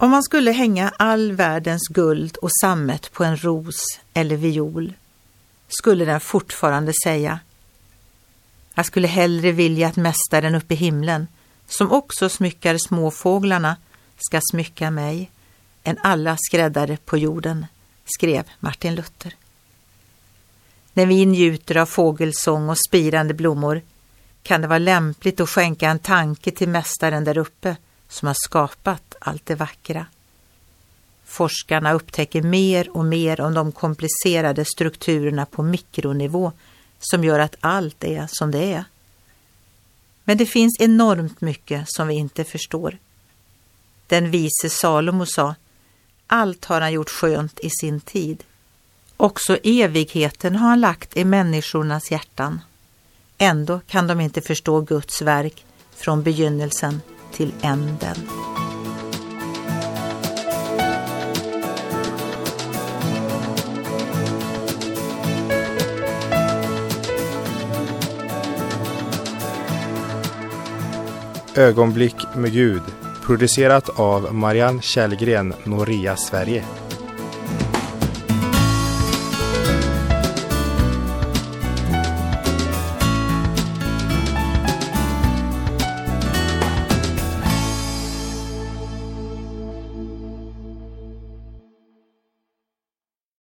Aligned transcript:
Om 0.00 0.10
man 0.10 0.22
skulle 0.22 0.50
hänga 0.50 0.92
all 0.96 1.32
världens 1.32 1.88
guld 1.88 2.36
och 2.36 2.50
sammet 2.60 3.12
på 3.12 3.24
en 3.24 3.36
ros 3.36 3.84
eller 4.14 4.36
viol 4.36 4.92
skulle 5.68 6.04
den 6.04 6.20
fortfarande 6.20 6.92
säga 7.04 7.40
Jag 8.74 8.86
skulle 8.86 9.08
hellre 9.08 9.52
vilja 9.52 9.88
att 9.88 9.96
mästaren 9.96 10.54
uppe 10.54 10.74
i 10.74 10.76
himlen, 10.76 11.26
som 11.66 11.92
också 11.92 12.28
smyckar 12.28 12.78
småfåglarna, 12.78 13.76
ska 14.16 14.40
smycka 14.50 14.90
mig 14.90 15.30
än 15.84 15.98
alla 16.02 16.36
skräddare 16.40 16.96
på 16.96 17.18
jorden, 17.18 17.66
skrev 18.04 18.44
Martin 18.60 18.94
Luther. 18.94 19.34
När 20.92 21.06
vi 21.06 21.26
njuter 21.26 21.76
av 21.76 21.86
fågelsång 21.86 22.68
och 22.68 22.78
spirande 22.88 23.34
blommor 23.34 23.82
kan 24.42 24.60
det 24.60 24.68
vara 24.68 24.78
lämpligt 24.78 25.40
att 25.40 25.50
skänka 25.50 25.88
en 25.88 25.98
tanke 25.98 26.50
till 26.50 26.68
mästaren 26.68 27.24
där 27.24 27.38
uppe 27.38 27.76
som 28.08 28.26
har 28.26 28.36
skapat 28.38 29.14
allt 29.20 29.46
det 29.46 29.54
vackra. 29.54 30.06
Forskarna 31.24 31.92
upptäcker 31.92 32.42
mer 32.42 32.96
och 32.96 33.04
mer 33.04 33.40
om 33.40 33.54
de 33.54 33.72
komplicerade 33.72 34.64
strukturerna 34.64 35.46
på 35.46 35.62
mikronivå 35.62 36.52
som 36.98 37.24
gör 37.24 37.38
att 37.38 37.56
allt 37.60 38.04
är 38.04 38.26
som 38.30 38.50
det 38.50 38.72
är. 38.72 38.84
Men 40.24 40.36
det 40.36 40.46
finns 40.46 40.80
enormt 40.80 41.40
mycket 41.40 41.84
som 41.86 42.08
vi 42.08 42.14
inte 42.14 42.44
förstår. 42.44 42.98
Den 44.06 44.30
vise 44.30 44.70
Salomo 44.70 45.26
sa, 45.26 45.54
allt 46.26 46.64
har 46.64 46.80
han 46.80 46.92
gjort 46.92 47.10
skönt 47.10 47.60
i 47.60 47.70
sin 47.70 48.00
tid. 48.00 48.44
Också 49.16 49.58
evigheten 49.62 50.56
har 50.56 50.68
han 50.68 50.80
lagt 50.80 51.16
i 51.16 51.24
människornas 51.24 52.10
hjärtan. 52.10 52.60
Ändå 53.38 53.80
kan 53.86 54.06
de 54.06 54.20
inte 54.20 54.40
förstå 54.40 54.80
Guds 54.80 55.22
verk 55.22 55.64
från 55.94 56.22
begynnelsen 56.22 57.00
till 57.38 57.52
änden. 57.62 58.16
Ögonblick 71.56 72.14
med 72.36 72.52
Gud 72.52 72.82
producerat 73.26 73.88
av 73.98 74.34
Marianne 74.34 74.82
Källgren, 74.82 75.54
Noria 75.64 76.16
Sverige. 76.16 76.64